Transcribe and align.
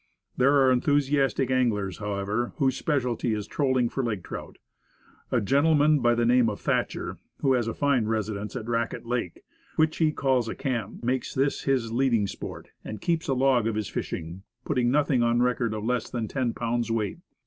There 0.35 0.55
are 0.55 0.71
enthusiastic 0.71 1.51
anglers, 1.51 1.99
however, 1.99 2.53
whose 2.55 2.75
specialty 2.75 3.35
is 3.35 3.45
trolling 3.45 3.87
for 3.87 4.03
lake 4.03 4.23
trout. 4.23 4.57
A 5.31 5.39
gentleman 5.39 5.99
by 5.99 6.15
the 6.15 6.25
name 6.25 6.49
of 6.49 6.59
Thatcher, 6.59 7.19
who 7.41 7.53
has 7.53 7.67
a 7.67 7.75
fine 7.75 8.05
residence 8.05 8.55
on 8.55 8.65
Raquette 8.65 9.05
Lake 9.05 9.43
which 9.75 9.97
he 9.97 10.11
calls 10.11 10.49
a 10.49 10.55
camp 10.55 11.03
makes 11.03 11.35
this 11.35 11.65
his 11.65 11.91
leading 11.91 12.25
sport, 12.25 12.69
and 12.83 12.99
keeps 12.99 13.27
a 13.27 13.35
log 13.35 13.67
of 13.67 13.75
his 13.75 13.89
fishing, 13.89 14.41
putting 14.65 14.89
nothing 14.89 15.21
on 15.21 15.43
record 15.43 15.71
of 15.71 15.85
less 15.85 16.09
than 16.09 16.27
ten 16.27 16.55
pounds 16.55 16.89
weight. 16.89 17.19